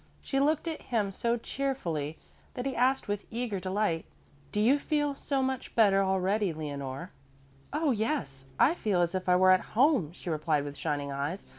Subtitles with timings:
[0.19, 2.17] She looked at him so cheerfully
[2.55, 4.05] that he asked with eager delight,
[4.51, 7.11] "Do you feel so much better already, Leonore?"
[7.71, 11.45] "Oh, yes, I feel as if I were at home," she replied with shining eyes.